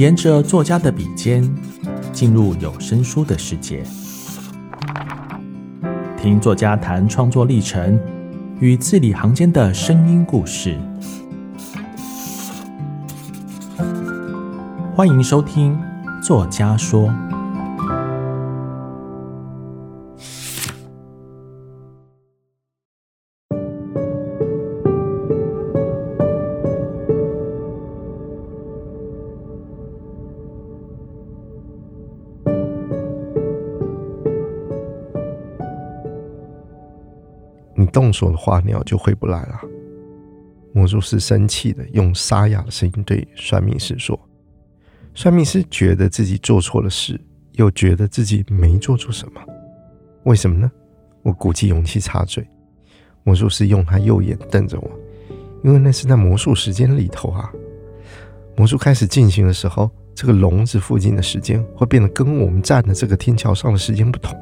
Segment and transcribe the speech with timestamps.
[0.00, 1.46] 沿着作家的笔尖，
[2.10, 3.82] 进入有声书的世界，
[6.16, 8.00] 听作家谈创作历程
[8.60, 10.78] 与字里行间的声音故事。
[14.96, 15.78] 欢迎收听
[16.22, 17.10] 《作家说》。
[38.12, 39.60] 说的话，鸟就回不来了。
[40.72, 44.18] 魔术师生气的用沙哑的声音对算命师说
[45.14, 47.20] ：“算命师觉得自己做错了事，
[47.52, 49.40] 又觉得自己没做错什么，
[50.24, 50.70] 为什么呢？”
[51.22, 52.46] 我鼓起勇气插嘴。
[53.24, 54.90] 魔术师用他右眼瞪着我，
[55.62, 57.52] 因为那是在魔术时间里头啊。
[58.56, 64.38] 魔术开始进行的时候，这个笼子附近的时间会变得跟我们站的这个天桥上的时间不同。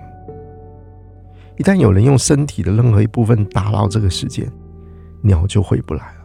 [1.59, 4.49] 一旦有人用身体的任何一部分打扰这个时间，
[5.23, 6.21] 鸟就回不来了。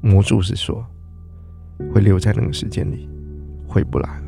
[0.00, 0.86] 魔术师说，
[1.92, 3.08] 会留在那个时间里，
[3.66, 4.24] 回不来了。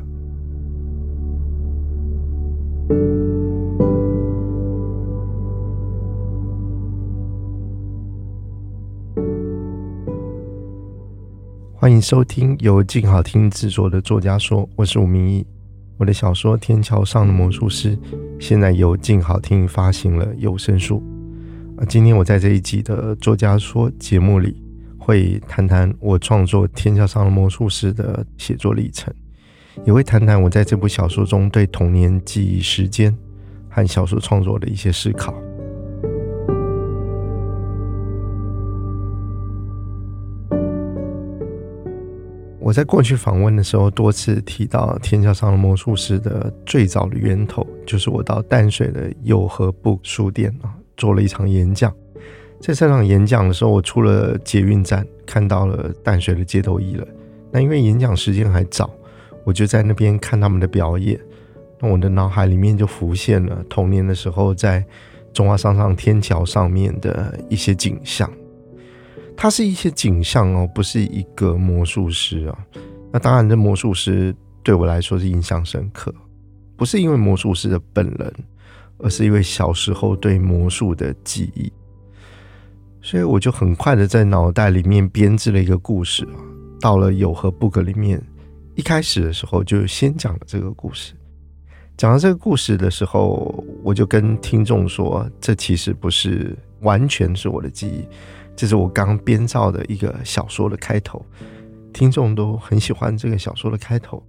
[11.73, 15.47] 欢迎收听由静好听制作的作家说，我是吴明义。
[15.97, 17.97] 我的小说《天桥上的魔术师》
[18.39, 21.01] 现在由静好听发行了有声书。
[21.75, 24.61] 啊，今天我在这一集的作家说节目里，
[24.97, 29.11] 会谈谈我创作《天桥上的魔术师》的写作历程，
[29.85, 33.15] 也会谈谈我在这部小说中对童年记忆、时间
[33.67, 35.33] 和小说创作的一些思考。
[42.67, 51.89] 我在过去访问的时候，多次提到《天桥上的魔术师》的最早的源头，就是我到淡水的友和布书店啊，做了一场演讲。
[52.59, 57.07] 在这场演讲的时候，我出了捷运站，看到了淡水的街头艺人。
[57.53, 58.89] 那因为演讲时间还早，
[59.45, 61.17] 我就在那边看他们的表演。
[61.79, 64.83] 那我的脑海里面就浮现了童年的时候在
[65.31, 68.29] 中华商场天桥上面的一些景象。
[69.37, 72.57] 它是一些景象哦，不是一个魔术师啊。
[73.13, 76.13] 那当然，这魔术师对我来说是印象深刻，
[76.75, 78.33] 不是因为魔术师的本人，
[78.97, 81.71] 而是因为小时候对魔术的记忆。
[82.99, 86.41] 所以我就很快的在脑袋里面编织了一个故事啊。
[86.81, 88.21] 到了有和 book 里面，
[88.75, 91.13] 一开始的时候就先讲了这个故事。
[91.95, 98.05] 讲到这个故事的时候，我就跟听众说，这其实不是完全是我的记忆。
[98.57, 101.23] 这是我刚编造的一个小说的开头，
[101.93, 104.21] 听众都很喜欢这个小说的开头。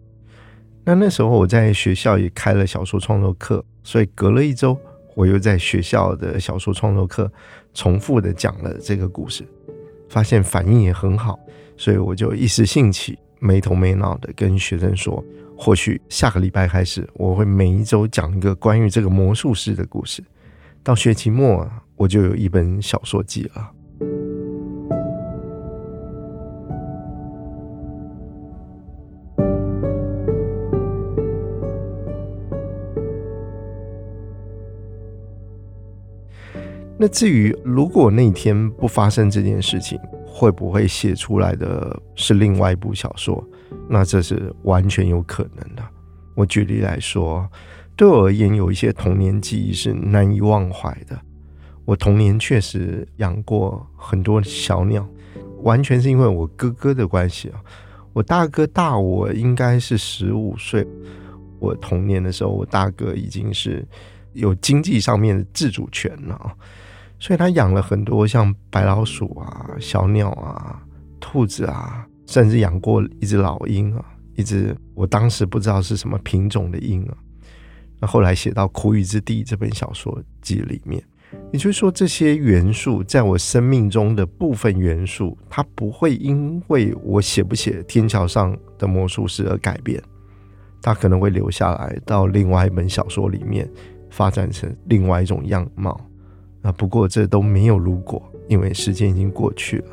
[0.85, 4.79] 那那时候我在学校也开了小说创作课，所以隔了一周，
[5.17, 7.31] 我又在学校的小说创作课
[7.73, 9.49] 重复的讲了这个故事，
[10.11, 11.41] 发现反应也很好，
[11.79, 15.25] 所以我就一时兴起，没头没脑的跟学生说，
[15.57, 20.23] 或许下个礼拜开始，我会每一周讲一个关于这个魔术师的故事，
[20.83, 21.67] 到学期末
[21.97, 23.73] 我就有一本小说集了。
[37.01, 43.43] 那至于如果那天不发生这件事情，会不会写出来的是另外一部小说？
[43.89, 45.83] 那这是完全有可能的。
[46.35, 47.49] 我举例来说，
[47.95, 51.17] 对我而言，有一些童年记忆是难以忘怀的。
[51.85, 55.09] 我童年确实养过很多小鸟，
[55.63, 57.61] 完全是因为我哥哥的关系啊。
[58.13, 60.85] 我大哥大我应该是十五岁，
[61.61, 63.87] 我童年的时候，我大哥已经是
[64.33, 66.57] 有经济上面的自主权了。
[67.21, 70.81] 所以他养了很多像白老鼠啊、小鸟啊、
[71.21, 74.05] 兔子啊，甚至养过一只老鹰啊，
[74.37, 77.17] 一只我当时不知道是什么品种的鹰啊。
[78.01, 81.03] 那后来写到《苦雨之地》这本小说集里面，
[81.53, 90.01] 也就是说，这些元素在我生命中的部分元素，它不会因为我写不写《天桥上的魔术师》而改变，
[90.81, 93.69] 它可能会留下来到另外一本小说里面，
[94.11, 96.01] 发展成另外一种样貌。
[96.63, 99.87] 啊，不过这都没有如果，因为时间已经过去了。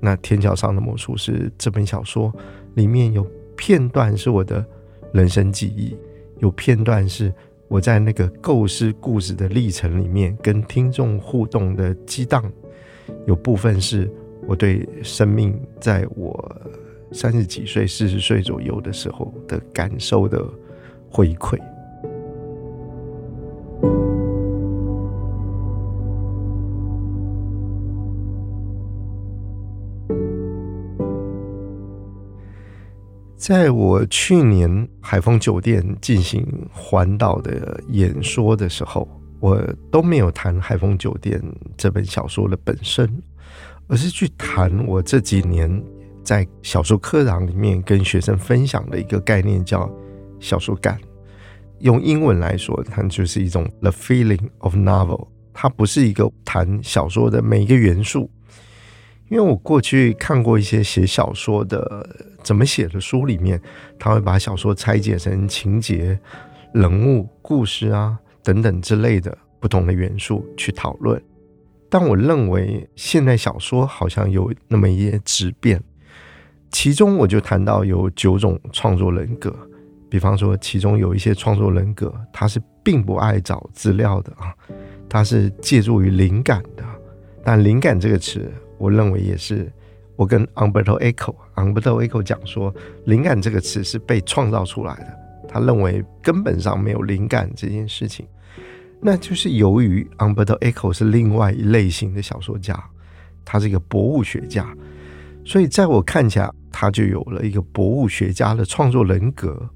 [0.00, 2.32] 那《天桥上的魔术师》这本小说
[2.74, 3.26] 里面有
[3.56, 4.64] 片段是我的
[5.12, 5.96] 人生记忆，
[6.38, 7.32] 有片段是
[7.68, 12.50] 我在那个构思故事的历程里面跟听众互动的激荡，
[13.26, 14.10] 有部分是
[14.46, 16.60] 我对生命在我
[17.12, 20.44] 三十几岁、四十岁左右的时候的感受的
[21.10, 21.58] 回馈。
[33.40, 39.08] 在我去年海丰酒店进行环岛的演说的时候，
[39.40, 39.58] 我
[39.90, 41.42] 都没有谈海丰酒店
[41.74, 43.10] 这本小说的本身，
[43.88, 45.82] 而是去谈我这几年
[46.22, 49.90] 在小说课堂里面跟学生分享的一个概念，叫
[50.38, 51.00] 小说感。
[51.78, 55.28] 用英文来说，它就是一种 the feeling of novel。
[55.54, 58.30] 它不是一个谈小说的每一个元素。
[59.30, 62.04] 因为我过去看过一些写小说的
[62.42, 63.60] 怎么写的书，里面
[63.96, 66.18] 他会把小说拆解成情节、
[66.74, 71.22] 人物、故事啊等等之类的不同的元素去讨论。
[71.88, 75.80] 但我认为现代小说好像有那么一些质变，
[76.72, 79.54] 其中我就谈到有九种创作人格，
[80.08, 84.52] 比方说其中有一些创作人格他是并不爱找资料的啊，
[85.08, 86.82] 他是借助于灵感的，
[87.44, 88.52] 但灵感这个词。
[88.80, 89.70] 我认为也是，
[90.16, 92.74] 我跟 Umberto Eco，Umberto Eco 讲说，
[93.04, 95.18] 灵感这个词是被创造出来的。
[95.46, 98.26] 他认为根本上没有灵感这件事情，
[99.02, 102.82] 那就是由于 Umberto Eco 是另外一类型的小说家，
[103.44, 104.66] 他是一个博物学家，
[105.44, 109.68] 所以在我看起来，他就有了一个博物学家的创作人格。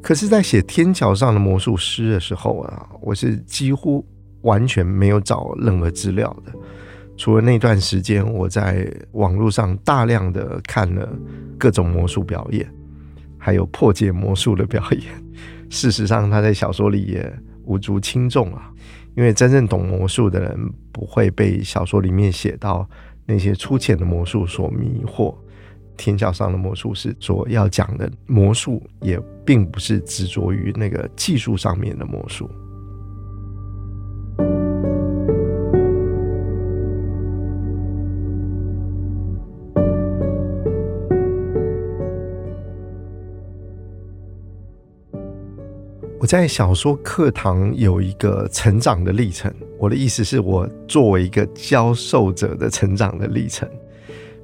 [0.00, 4.02] 可是，在写《天桥上的魔术师》的时候啊，我是几乎
[4.42, 6.52] 完全没有找任何资料的。
[7.20, 11.06] 除了那段时间，我在网络上大量的看了
[11.58, 12.66] 各种魔术表演，
[13.36, 15.02] 还有破解魔术的表演。
[15.68, 17.30] 事实上，他在小说里也
[17.66, 18.72] 无足轻重啊，
[19.18, 20.58] 因为真正懂魔术的人
[20.90, 22.88] 不会被小说里面写到
[23.26, 25.34] 那些粗浅的魔术所迷惑。
[25.98, 32.50] 天桥上的魔术师所要讲的魔术，也并不是执着于那个技术上面的魔术。
[46.30, 49.52] 在小说课堂有一个成长的历程。
[49.76, 53.68] 我的意思是我作为一个教授者的成长的历程。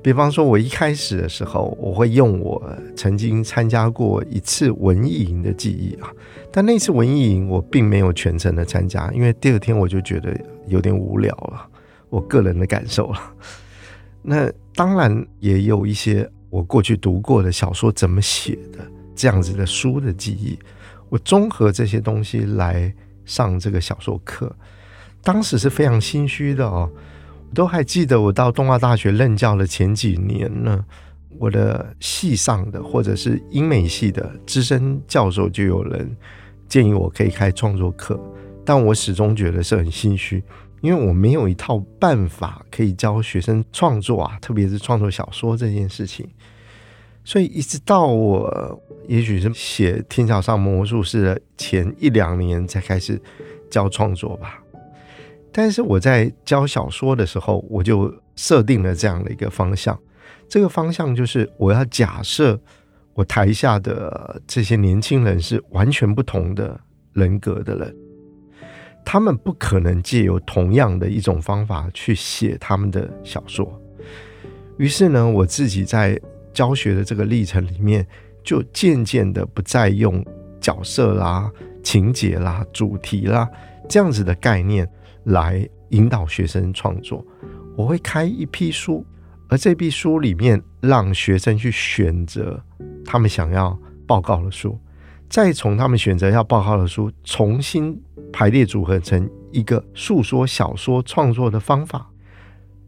[0.02, 2.60] 比方说，我一开始的时候，我会用我
[2.96, 6.10] 曾经参加过一次文艺营的记忆啊，
[6.50, 10.36] 但那次文艺营我并没有全程的参加，因为第二天我就觉得
[10.66, 11.68] 有点无聊了。
[12.08, 13.32] 我个人的感受了。
[14.22, 18.80] 那当然也有一些我过去读过的小说怎么写的
[19.14, 20.58] 这样子的书的记忆。
[21.08, 22.92] 我综合这些东西来
[23.24, 24.54] 上这个小说课，
[25.22, 26.90] 当时是非常心虚的哦。
[27.48, 30.84] 我都还记得，我到东华大学任教的前几年呢，
[31.38, 36.16] 我的系上的或者是英美系的资深教授就有人
[36.68, 38.20] 建议我可以开创作课，
[38.64, 40.42] 但我始终觉得是很心虚，
[40.80, 46.28] 因为我没有一套办法可以教学生创作啊，特别是创作小说这件事情。
[47.26, 53.20] 所以一直到我，也许是写《天桥上魔术师》的前一两年才开始
[53.68, 54.62] 教创作吧。
[55.50, 59.98] 但是我在教小说的时候，我就设定了这样的一个方向。
[60.48, 62.56] 这个方向就是我要假设
[63.12, 66.78] 我台下的这些年轻人是完全不同的
[67.12, 67.96] 人格的人，
[69.04, 73.82] 他们不可能借由同样的一种方法去写他们的小说。
[74.78, 76.20] 于是呢，我自己在
[76.56, 78.06] 教学的这个历程里面，
[78.42, 80.24] 就渐渐的不再用
[80.58, 83.46] 角色啦、情节啦、主题啦
[83.86, 84.88] 这样子的概念
[85.24, 87.22] 来引导学生创作。
[87.76, 89.04] 我会开一批书，
[89.48, 92.58] 而这批书里面让学生去选择
[93.04, 94.80] 他们想要报告的书，
[95.28, 98.00] 再从他们选择要报告的书重新
[98.32, 102.10] 排列组合成一个诉说小说创作的方法。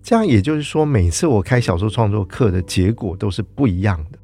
[0.02, 4.18] 这样也就是说，每次我开小说创作课的结果都是不一样的。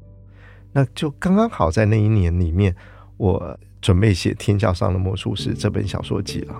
[0.73, 2.75] 那就刚刚好在那一年里面，
[3.17, 6.55] 我准备写《天桥上的魔术师》这本小说集了。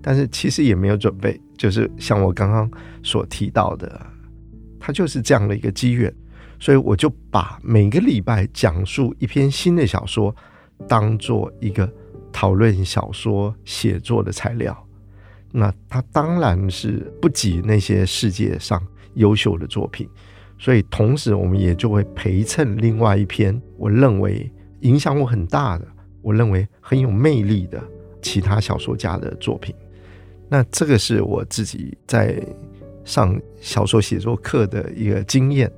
[0.00, 2.68] 但是其实也没有准备，就是像我刚刚
[3.02, 4.04] 所提到的，
[4.80, 6.12] 它就是这样的一个机缘。
[6.58, 10.34] 所以我就把每个礼拜讲述一篇新的小说，
[10.88, 11.88] 当做一个
[12.32, 14.86] 讨论小说写作的材料。
[15.52, 18.82] 那他当然是不及那些世界上
[19.14, 20.08] 优秀的作品，
[20.58, 25.86] 所以同时我们也就会陪衬另外一篇我认为影响我很大的，
[26.22, 27.82] 我认为很有魅力的
[28.22, 29.74] 其他小说家的作品。
[30.48, 32.42] 那这个是我自己在
[33.04, 35.70] 上小说写作课的一个经验。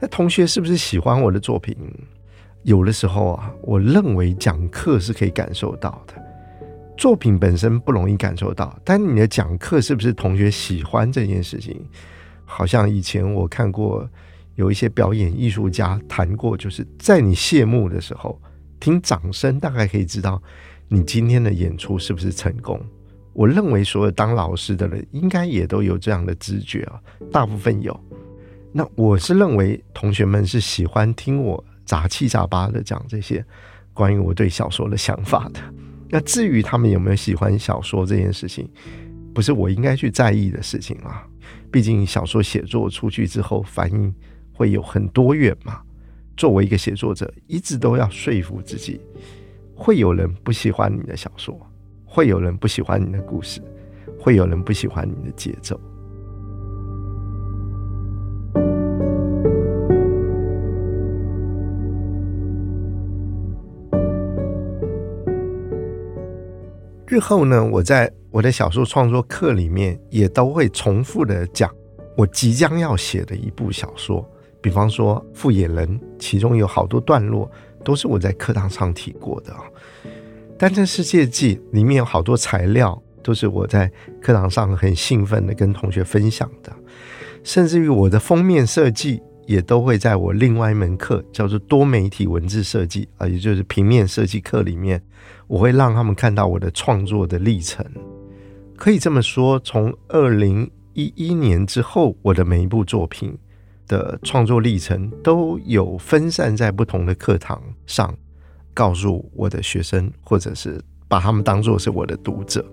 [0.00, 1.76] 那同学是不是喜欢我的作品？
[2.62, 6.14] 有的时候啊，我认为讲课是可以感受到的，
[7.02, 11.84] 作品本身不容易感受到，但你的讲课是不是同学喜欢这件事情？
[12.44, 14.08] 好像以前我看过
[14.54, 18.40] 有一些表演艺术家谈过，就是在你谢幕的时候，
[18.78, 20.40] 听掌声，大概可以知道
[20.86, 22.80] 你今天的演出是不是成功。
[23.32, 28.00] 我认为所有当老师的人应该也都有这样的直觉啊，大部分有。
[28.70, 31.64] 那我是认为同学们是喜欢听我。
[31.84, 33.44] 杂七杂八的讲这些
[33.92, 35.60] 关于我对小说的想法的。
[36.12, 38.68] 那至于他们有没有喜欢小说这件事情，
[39.32, 41.26] 不是我应该去在意的事情啊。
[41.70, 44.14] 毕竟小说写作出去之后，反应
[44.52, 45.80] 会有很多远嘛。
[46.36, 49.00] 作为一个写作者，一直都要说服自己，
[49.74, 51.58] 会有人不喜欢你的小说，
[52.04, 53.62] 会有人不喜欢你的故事，
[54.18, 55.80] 会有人不喜欢你的节奏。
[67.12, 71.70] 日后呢，我在我的小说创作课里面也都会重复的讲
[72.16, 74.26] 我即将要写的一部小说，
[74.62, 75.86] 比方说《富野人》，
[76.18, 77.50] 其中有好多段落
[77.84, 79.60] 都是我在课堂上提过的啊。
[80.56, 83.92] 《单车世界记》里面有好多材料都是我在
[84.22, 86.72] 课堂上很兴奋的跟同学分享的，
[87.44, 95.02] 甚至于我的封面设计也都会在我另外一门课叫做多媒体文字设计啊，也就是平面设计课里面。
[95.48, 97.84] 我会让他们看到我的创作的历程，
[98.76, 103.36] 可以这么说，从二零一一年之后，我的每一部作品
[103.86, 108.16] 的创作历程都有分散在不同的课堂上，
[108.72, 112.64] 告诉我的学生，或者是把他们当作是我的读者。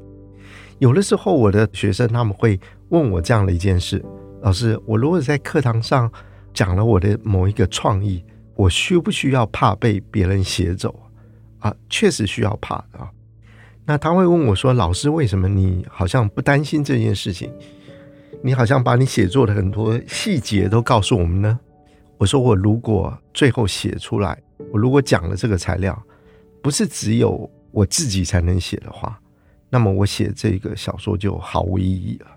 [0.78, 2.58] 有的时候，我的学生他们会
[2.90, 4.02] 问我这样的一件事：
[4.42, 6.10] 老师，我如果在课堂上
[6.60, 8.22] 讲了我的某一个创意，
[8.54, 10.94] 我需不需要怕被别人写走？
[11.60, 13.10] 啊，确实需要怕啊。
[13.86, 17.50] 那他会问我说：“老师，为什么你好像不担心这件事情？
[18.44, 21.58] 你好像把你写作的很多细节都告诉我们呢？”
[22.20, 24.38] 我说：“我如果最后写出来，
[24.74, 25.98] 我如果讲了这个材料，
[26.62, 29.18] 不是只有我自己才能写的话，
[29.70, 32.28] 那么我写这个小说就毫无意义了。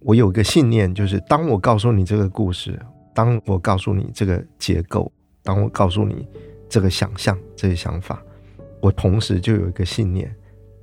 [0.00, 2.80] 我有一个信念，就是当我告诉你这个故事，
[3.14, 5.10] 当我告诉你这个结构，
[5.42, 6.26] 当我告诉你。”
[6.72, 8.24] 这个想象，这些想法，
[8.80, 10.34] 我同时就有一个信念：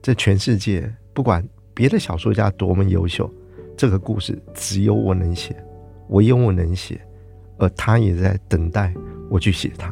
[0.03, 1.43] 这全世界不管
[1.73, 3.27] 别的小说家多么优秀，
[3.75, 5.55] 这个故事只有我能写，
[6.09, 7.01] 唯有我能写，
[7.57, 8.93] 而他也在等待
[9.31, 9.91] 我去写它。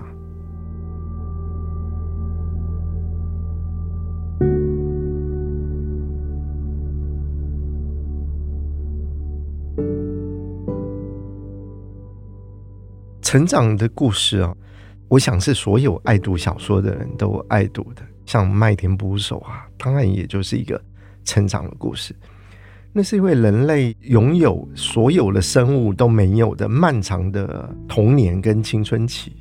[13.28, 14.56] 成长的故事啊。
[15.10, 20.82] 我想是所有爱读小说的人都爱读的，像《麦田捕手》啊，当然也就是一个
[21.26, 22.16] 成长的故事。
[22.94, 29.34] 那是因为人类拥有所有的生物都没有的漫长的童年跟青春期，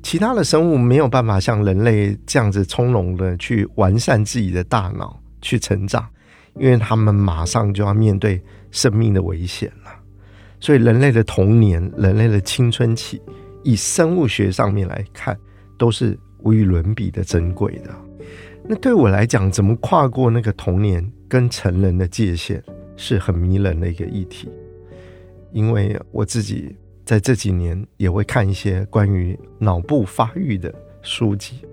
[0.00, 6.08] 其他的生物没有办法像人类这样子从容的去完善自己的大脑去成长，
[6.54, 9.90] 因为他们马上就要面对生命的危险了。
[10.60, 13.20] 所以人类的童年，人类的青春期。
[13.64, 15.38] 以生物学上面来看，
[15.76, 17.94] 都是无与伦比的珍贵的。
[18.64, 22.62] 那对我来讲，怎么跨过那个童年跟成人的界限，
[22.96, 24.48] 是很迷人的一个议题。
[25.52, 26.74] 因为我自己
[27.04, 30.72] 在这几年也会看一些关于脑部发育的
[31.02, 31.66] 书籍。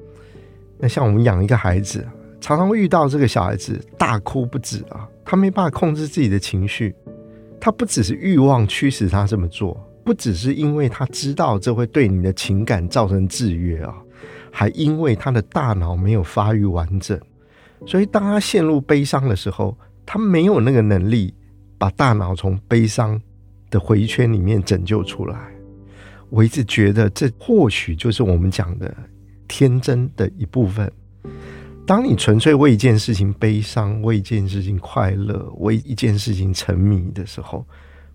[0.77, 2.05] 那像我们养一个孩子，
[2.41, 6.95] 常常会遇到这个小孩子大哭不止啊，他没办法控制自己的情绪，
[7.59, 9.81] 他不只是欲望驱使他这么做。
[10.03, 13.95] 不只是因为他知道这会对你的情感造成制约啊，
[14.51, 17.19] 还因为他的大脑没有发育完整，
[17.87, 21.33] 所以当他陷入悲伤的时候，他没有那个能力
[21.79, 23.19] 把大脑从悲伤
[23.71, 25.35] 的回圈里面拯救出来。
[26.29, 28.95] 我一直觉得这或许就是我们讲的
[29.47, 30.91] 天真的一部分。
[31.85, 37.63] 当你纯粹为一件事情悲伤，为一件事情快乐，为一件事情沉迷的时候，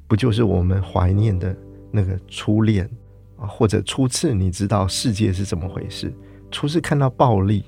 [0.08, 1.56] 不就是我们怀念的？
[1.92, 2.88] 那个初恋
[3.36, 6.12] 啊，或者初次你知道世界是怎么回事，
[6.50, 7.64] 初次看到暴力，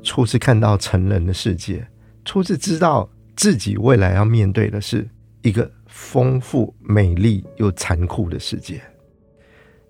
[0.00, 1.84] 初次看到成人的世界，
[2.24, 5.08] 初次知道自己未来要面对的是
[5.42, 8.80] 一个丰富、美丽又残酷的世界。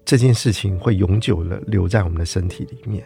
[0.03, 3.05] 这件事情会永久的留在我们的身体里面。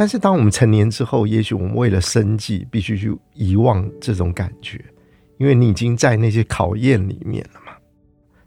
[0.00, 4.82] 但是当我们成年之后，也许我们为了生计，必须去遗忘这种感觉，
[5.36, 7.74] 因为你已经在那些考验里面了嘛。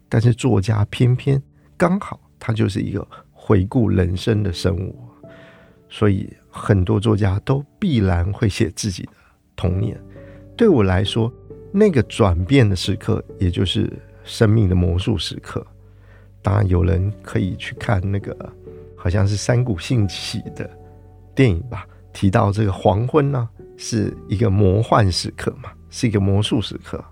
[0.08, 1.40] 但是作家偏偏
[1.76, 4.98] 刚好他就是一个回顾人生的生物，
[5.88, 9.12] 所以很多作家都必然会写自己的
[9.54, 9.96] 童年。
[10.56, 11.32] 对我来说，
[11.70, 13.88] 那个转变的时刻，也就是
[14.24, 15.64] 生命的魔术时刻。
[16.42, 18.36] 当然，有人可以去看那个，
[18.96, 20.68] 好像是山谷兴起的
[21.34, 27.04] 电影吧，提到这个黄昏呢，是一个魔幻时刻嘛，是一个魔术时刻。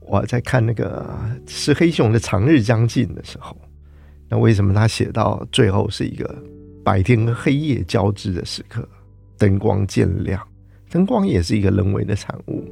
[0.00, 1.04] 我在看那个
[1.48, 3.56] 石黑熊的《长日将近》的时候，
[4.28, 6.42] 那为什么他写到最后是一个
[6.84, 8.88] 白天和黑夜交织的时刻，
[9.36, 10.40] 灯光渐亮？
[10.88, 12.64] 灯光也是一个人为的产物，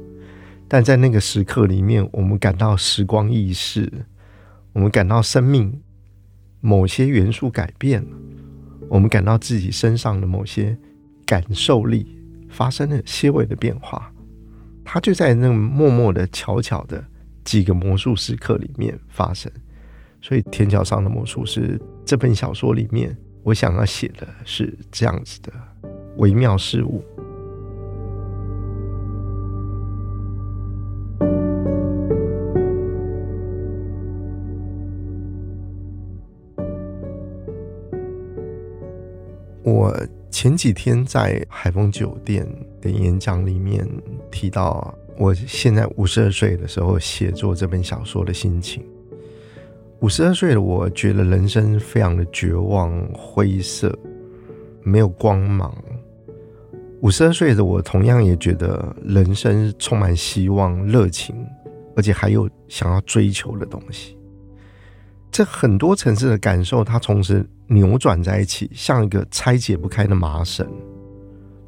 [0.69, 3.91] 但在那个时刻里面，我们感到时光易逝，
[4.71, 5.81] 我们感到生命
[6.61, 8.17] 某些元素改变了，
[8.89, 10.77] 我们感到自己身上的某些
[11.25, 12.17] 感受力
[12.49, 14.11] 发生了些微的变化。
[14.83, 17.03] 它就在那默默的、悄悄的
[17.43, 19.51] 几个魔术时刻里面发生。
[20.21, 25.51] 所以，《天桥上的魔术师》这本小说里面，我想要写的是这样子的
[26.17, 27.03] 微妙事物。
[40.45, 42.47] 前几天在海丰酒店
[42.79, 43.83] 的演讲里面
[44.29, 48.85] 提到，我现在五十二岁的时候写作这本小说的心情。
[50.01, 53.91] 五十二岁的我觉得人生非常的绝望、灰色，
[54.83, 55.75] 没有光芒。
[57.01, 61.35] 五十二岁的我同样也觉得人生充满希望、热情，
[61.95, 64.15] 而且还有想要追求的东西。
[65.31, 70.65] 这很多层次的感受，它同时扭转在一起，像一个拆解不开的麻绳。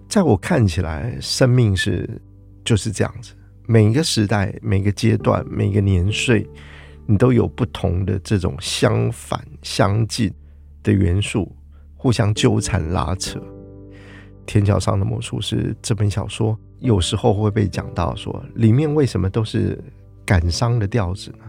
[0.07, 2.09] 在我看起来，生命是
[2.63, 3.33] 就是这样子。
[3.65, 6.47] 每一个时代、每个阶段、每个年岁，
[7.05, 10.33] 你都有不同的这种相反、相近
[10.81, 11.53] 的元素，
[11.97, 13.37] 互相纠缠拉扯。
[14.45, 19.77] 《天桥上的魔术师》这本小说，有时候会被讲到说，里面为什么都是
[20.25, 21.39] 感伤的调子呢？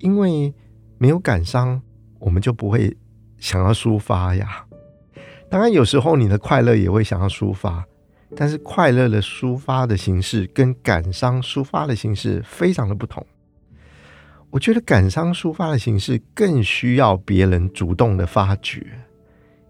[0.00, 0.52] 因为
[0.98, 1.80] 没有感伤，
[2.18, 2.96] 我们就不会
[3.38, 4.66] 想要抒发呀。
[5.48, 7.84] 当然，有时候你的快乐也会想要抒发，
[8.36, 13.24] 但是快乐的抒发的形式跟感伤抒发的形式非常的不同。
[14.50, 18.84] 我觉得感伤抒发的形式更需要别人主动的发掘，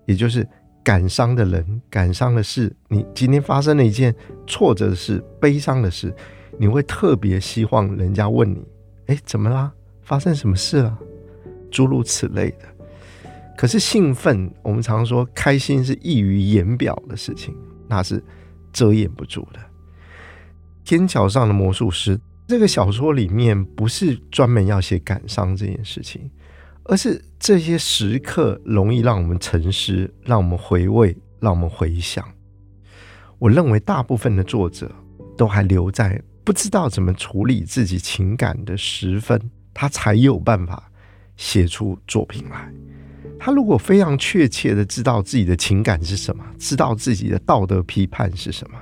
[0.07, 0.47] 也就是
[0.83, 2.75] 感伤的人、感伤的事。
[2.89, 4.15] 你今天发生了一件
[4.47, 6.15] 挫折的事、悲伤的事，
[6.59, 8.67] 你会特别希望人家问你
[9.09, 9.73] ：“哎，怎么啦？
[10.11, 10.99] 发生什么事了？”
[11.71, 12.67] 诸如此类的，
[13.57, 17.57] 可是兴奋，我们常说开心是溢于言表的事情，
[17.89, 18.21] 那是
[18.73, 19.61] 遮掩不住的。
[20.83, 22.19] 天桥上的魔术师
[22.49, 26.29] 这个小说里面，不是专门要写感伤这件事情，
[26.83, 32.29] 而是这些时刻容易让我们沉思，让我们回味，让我们回想。
[33.39, 34.91] 我认为大部分的作者
[35.39, 39.41] 都还留在不知道怎么处理自己情感的时分，
[39.81, 40.87] 他才有办法。
[41.37, 42.71] 写出作品来，
[43.39, 48.79] 他如果非常确切的知道自己的情感是什么，知道自己的道德批判是什么，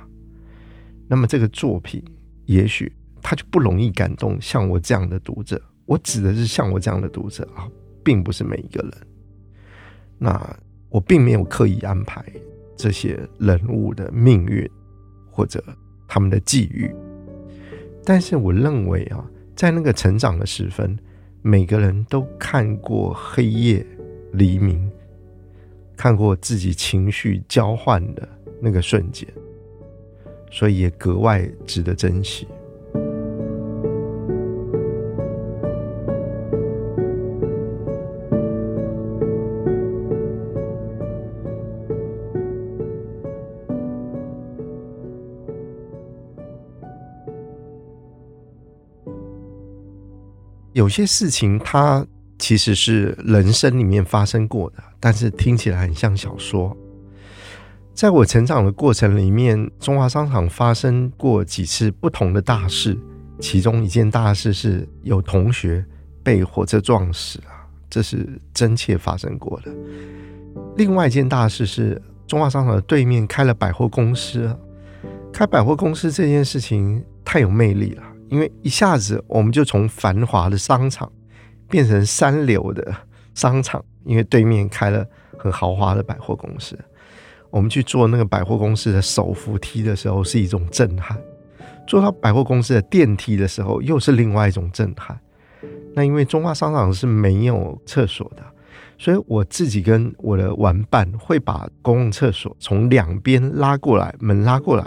[1.07, 2.03] 那么这个作品
[2.47, 5.61] 也许他就不容易感动像我这样的读者。
[5.85, 7.65] 我指的是像我这样的读者啊，
[8.03, 8.91] 并不是每一个人。
[10.17, 10.59] 那
[10.89, 12.21] 我并没有刻意安排
[12.75, 14.69] 这些人物的命运
[15.31, 15.63] 或者
[16.09, 16.93] 他们的际遇，
[18.03, 19.25] 但是我认为啊，
[19.59, 20.97] 在那个成长的时分。
[21.41, 23.85] 每个人都看过黑夜、
[24.31, 24.89] 黎明，
[25.97, 28.25] 看过自己情绪交换的
[28.61, 29.27] 那个瞬间，
[30.49, 32.47] 所以也格外值得珍惜。
[50.89, 52.03] 有些事情，它
[52.39, 56.75] 其实是人生里面发生过的，但是听起来很像小说。
[57.93, 62.97] 在我成长的过程里面，中华商场发生过几次不同的大事，
[63.39, 65.85] 其中一件大事是有同学
[66.23, 69.71] 被火车撞死啊，这是真切发生过的。
[70.75, 74.51] 另外一件大事是中华商场的对面开了百货公司，
[75.31, 78.03] 开百货公司这件事情太有魅力了。
[78.29, 81.11] 因为一下子我们就从繁华的商场
[81.69, 82.95] 变成三流的
[83.33, 85.05] 商场，因为对面开了
[85.37, 86.77] 很豪华的百货公司。
[87.49, 91.17] 我们去坐那个百货公司的手扶梯的时候是一种震撼，
[91.87, 95.19] 坐到百货公司的电梯的时候又是另外一种震撼。
[95.95, 98.43] 那因为中华商场是没有厕所的，
[98.99, 104.85] 所以我自己跟我的玩伴会把公共厕所从两边拉过来，门拉过来，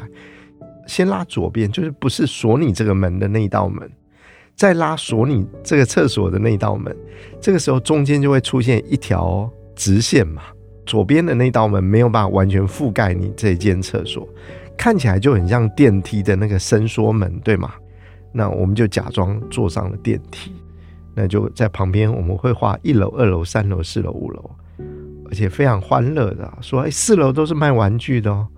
[0.87, 3.90] 先拉左边，就是不是锁你这个门的那一道门，
[4.55, 6.95] 再拉锁你这个厕所的那一道门。
[7.40, 10.42] 这个时候中间就会出现一条直线嘛，
[10.85, 14.29] 左边的那道门没有办法完全覆盖你这间厕所，
[14.77, 17.73] 看起来就很像电梯的那个伸缩门，对吗？
[18.33, 20.53] 那我们就假装坐上了电梯。
[21.14, 24.51] 那就在旁边，我们会画一楼、二楼、三楼、四楼、五楼，
[25.27, 28.49] 而且非常欢乐的说：“哎，四楼都是卖玩具的哦，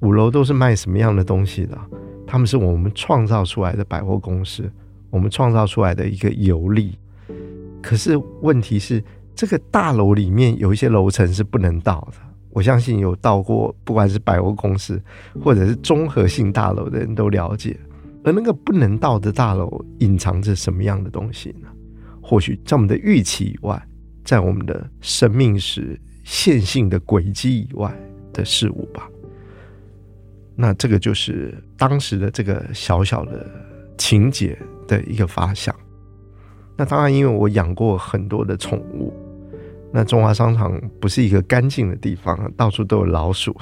[0.00, 1.78] 五楼都是卖什么样的东西的？
[2.26, 4.70] 他们是我们创造出来的百货公司，
[5.10, 6.96] 我们创造出来的一个游历。
[7.82, 9.02] 可是问题是，
[9.34, 12.18] 这个大楼里面有一些楼层是不能到的。
[12.50, 15.00] 我相信有到过，不管是百货公司
[15.42, 17.78] 或者是综合性大楼的人都了解。
[18.24, 21.68] 而那个不能到的大楼，隐藏着什么样的东西呢？”
[22.20, 23.82] 或许在我们的预期以外，
[24.22, 27.94] 在我们的生命史线性的轨迹以外
[28.34, 29.08] 的事物吧。
[30.60, 33.46] 那这个就是当时的这个小小的
[33.96, 35.72] 情节的一个发想。
[36.76, 39.14] 那当然，因为我养过很多的宠物，
[39.92, 43.56] 那中华商场不是一个干净的地方，到处都有老鼠。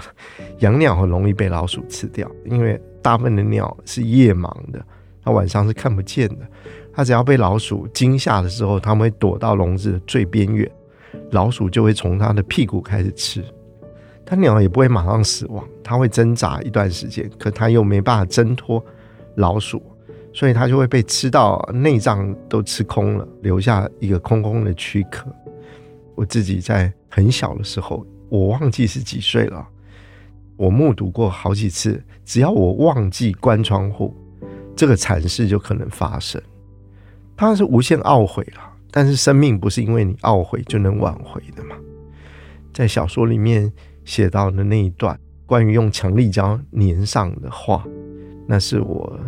[0.61, 4.83] 养鸟很容易被老鼠吃掉，因为大部分的鸟是夜盲的，
[5.23, 6.49] 它晚上是看不见的。
[6.95, 10.67] 它只要被老鼠惊吓的时候，它们会躲到笼子的最边缘，
[11.31, 13.45] 老鼠就会从它的屁股开始吃。
[14.27, 18.85] 它鸟也不会马上死亡，它会挣扎一段时间，可它又没办法挣脱
[19.37, 19.81] 老鼠，
[20.35, 25.33] 所以它就会被吃到内脏都吃空了，留下一个空空的躯壳。
[26.17, 29.65] 我自己在很小的时候，我忘记是几岁了，
[30.57, 34.13] 我目睹过好几次，只要我忘记关窗户，
[34.75, 36.43] 这个惨事就可能发生。
[37.37, 41.77] 当然是无限懊悔了，但是生命不是因为你懊悔就能挽回的嘛。
[42.73, 43.73] 在小说里面
[44.07, 47.87] 写到的那一段关于用强力胶粘上的话，
[48.47, 49.21] 那是我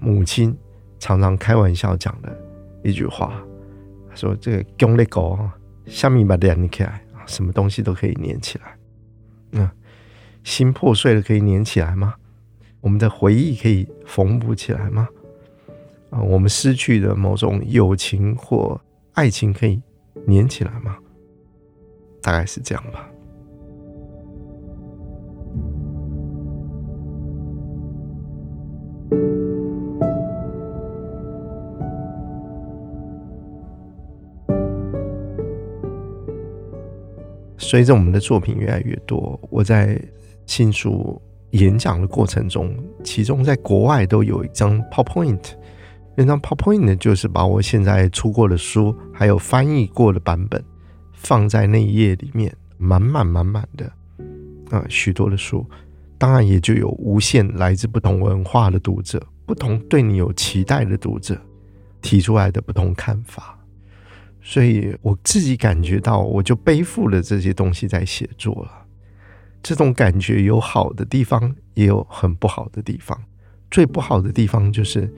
[0.00, 0.54] 母亲
[0.98, 2.36] 常常开玩笑讲的
[2.84, 3.42] 一句话，
[4.14, 5.50] 说：“这个强力胶，
[5.86, 8.76] 下面把粘起来，什么东西都可以粘起来。
[9.50, 9.70] 那
[10.44, 12.14] 心破碎了可以粘起来吗？
[12.80, 15.08] 我们的回忆可以缝补起来吗？”
[16.10, 18.78] 啊，我们失去的某种友情或
[19.12, 19.80] 爱情可以
[20.28, 20.98] 粘起来吗？
[22.20, 23.08] 大概是这样吧。
[37.72, 39.98] 随着我们的作品越来越多，我在
[40.44, 41.18] 新书
[41.52, 42.70] 演讲的过程中，
[43.02, 45.42] 其中在国外都有一张 PowerPoint。
[46.14, 50.62] 那张 PowerPoint 呢，就是把我现在出过的书，还有翻译过的版本，
[51.14, 53.90] 放在那一页里面，满满满满的
[54.68, 55.64] 啊，许多的书，
[56.18, 61.40] 当然也就有无限来自不同文化的读者，不同对你有期待的读者
[62.02, 63.58] 提出来的不同看法，
[64.42, 68.86] 所以我自己感觉到，我就背负了这些东西在写作了。
[69.62, 73.18] 这种感觉有好的地方，也有很不好的地方。
[73.70, 75.12] 最不好的地方就是。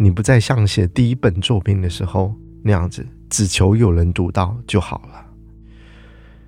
[0.00, 5.26] 你不再像写第一本作品的时候那样子，只求有人读到就好了。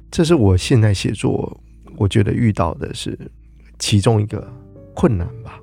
[0.08, 1.60] 这是我现在写作，
[1.96, 3.18] 我觉得遇到的是
[3.76, 4.48] 其中一个
[4.94, 5.60] 困难吧。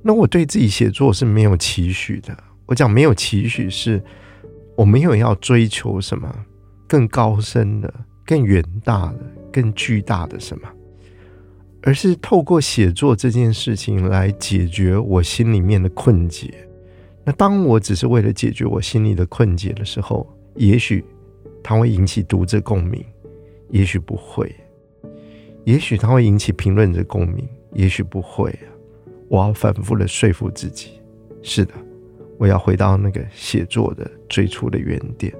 [0.00, 2.34] 那我对自己写作是没有期许的。
[2.64, 4.02] 我讲没有期许，是
[4.76, 6.32] 我没有要追求什么？
[6.86, 7.92] 更高深的、
[8.24, 9.18] 更远大的、
[9.52, 10.68] 更巨大的什么，
[11.82, 16.52] 而是透过写作这件事情来解决我心里面的困结。
[17.24, 21.04] 那当我只是为了解决我心里的困结的时候，也许
[21.60, 23.04] 它会引起读者共鸣，
[23.70, 24.46] 也许不会；
[25.64, 28.50] 也许它会引起评论者共鸣，也许不会。
[28.50, 28.70] 啊。
[29.28, 31.00] 我要反复的说服自己，
[31.42, 31.74] 是的，
[32.38, 35.32] 我要回到那个写作的最初的原点。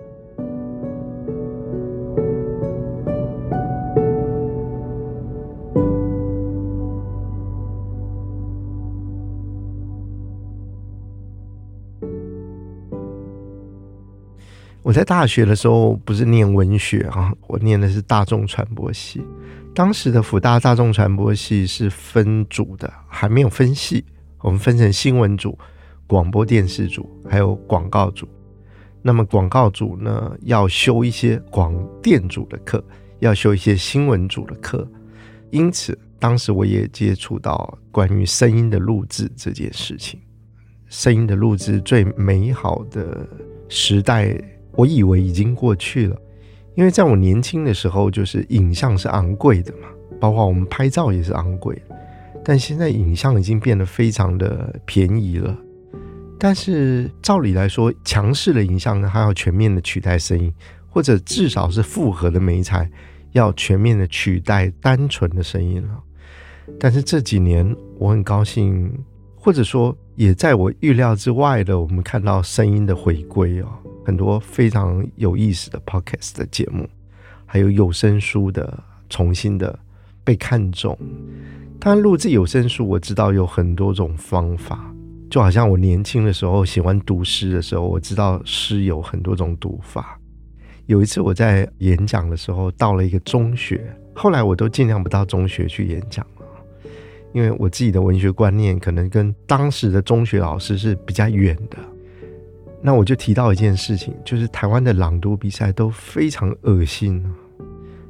[14.82, 19.20] 我在大学的时候不是念文学啊，我念的是大众传播系。
[19.74, 24.04] 当时的辅大大众传播系是分组的，还没有分系，
[24.38, 25.58] 我们分成新闻组、
[26.06, 28.26] 广播电视组，还有广告组。
[29.02, 32.82] 那么广告组呢，要修一些广电组的课，
[33.20, 34.88] 要修一些新闻组的课。
[35.50, 40.20] 因此，当时我也接触到关于声音的录制这件事情。
[40.88, 43.26] 声音的录制最美好的。
[43.68, 44.32] 时代，
[44.72, 46.16] 我以为已经过去了，
[46.76, 49.88] 因为在我年轻的时候，就是影像是昂贵的嘛，
[50.20, 51.76] 包括我们拍照也是昂贵。
[52.44, 55.56] 但现在影像已经变得非常的便宜了。
[56.38, 60.52] 但是照理来说，强势的影像呢，还要全面的取代声音，
[60.88, 62.90] 或者至少是复合的媒材，
[63.32, 66.02] 要全面的取代单纯的声音了。
[66.78, 68.92] 但是这几年，我很高兴，
[69.34, 73.68] 或者说也在我预料之外的，我们看到声音的回归哦，
[74.04, 76.88] 很多非常有意思的 podcast 的节目，
[77.46, 79.78] 还有有声书的重新的
[80.22, 80.98] 被看重。
[81.78, 84.92] 当然，录制有声书，我知道有很多种方法，
[85.30, 90.18] 就好像我年轻的时候喜欢读诗的时候，我知道诗有很多种读法。
[90.86, 96.46] 有一次我在演讲的时候，到了一个中学，后来我都尽量不到中学去演讲了。
[97.32, 101.76] 因为我自己的文学观念可能跟当时的中学老师是比较远的，
[102.80, 107.22] 那我就提到一件事情，就是台湾的朗读比赛都非常恶心，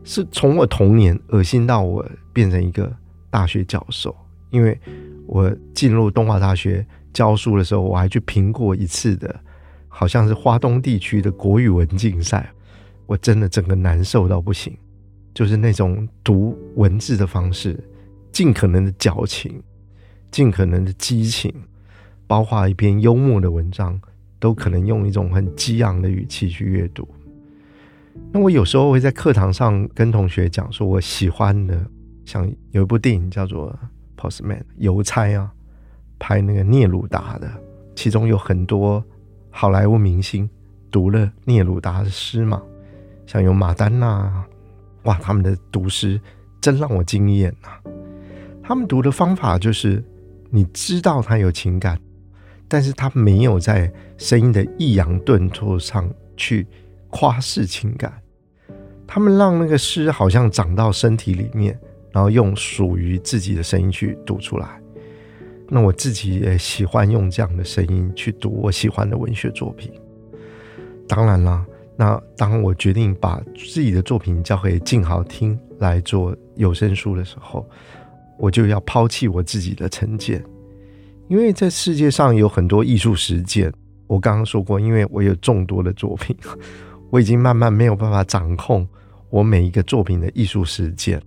[0.05, 2.95] 是从我童年恶心到我变成一个
[3.31, 4.15] 大学教授。
[4.51, 4.79] 因为
[5.27, 9.35] 我进入东华大学教书的时候，我还去评过一次的，
[9.89, 12.53] 好像是花东地区的国语文竞赛，
[13.07, 14.77] 我真的整个难受到不行，
[15.33, 17.83] 就是那种读文字的方式。
[18.33, 19.63] 尽可能的矫情，
[20.31, 21.51] 尽可能的激情，
[22.27, 23.99] 包括一篇幽默的文章，
[24.39, 27.09] 都可能用一种很激昂的语气去阅读。
[28.31, 31.83] 那我有时候会在课堂上跟同学讲说，我喜欢的，
[32.27, 33.75] 像有一部电影叫做
[34.23, 35.51] 《Postman》邮差啊，
[36.19, 37.51] 拍那个聂鲁达的，
[37.95, 39.05] 其中有很多
[39.51, 40.49] 好莱坞明星
[40.91, 42.63] 读了聂鲁达的诗嘛，
[43.27, 44.45] 像有马丹娜，
[45.05, 46.21] 哇，他们的读诗
[46.61, 47.81] 真让我惊艳啊！
[48.63, 50.03] 他们读的方法就是，
[50.51, 51.99] 你知道他有情感，
[52.67, 56.67] 但是他没有在声音的抑扬顿挫上去
[57.11, 58.13] 夸饰情感。
[59.07, 61.79] 他们让那个诗好像长到身体里面，
[62.11, 64.81] 然后用属于自己的声音去读出来。
[65.69, 69.91] 那我自己也喜欢用这样的声音去读我喜欢的文学作品。
[71.09, 71.65] 当然了，
[71.97, 77.69] 那当我决定把自己的作品交给静好听来做有声书的时候，
[78.39, 80.45] 我就要抛弃我自己的成见，
[81.29, 83.73] 因为在世界上有很多艺术实践。
[84.07, 86.37] 我刚刚说过，因为我有众多的作品，
[87.11, 88.87] 我已经慢慢没有办法掌控
[89.31, 91.21] 我每一个作品的艺术实践，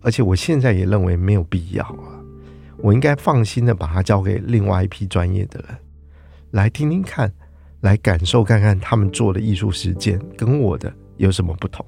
[0.00, 2.23] 而且我现在也认为没有必要。
[2.84, 5.74] 我应该放心的把它交给另外一批专业的人
[6.50, 7.32] 来听听看，
[7.80, 11.84] 来感受看看他们做的艺术实践跟我的有什么不同，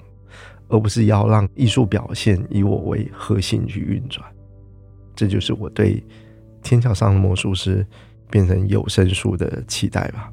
[0.69, 4.27] 而不是要让艺术表现以我为核心去运转。
[5.15, 5.97] 这就是我对
[6.63, 7.85] 《天桥上的魔术师》
[8.31, 10.33] 变成有声书的期待吧。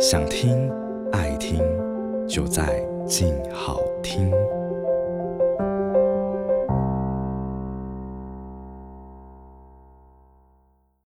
[0.00, 0.72] 想听
[1.12, 1.60] 爱听，
[2.26, 3.89] 就在静好。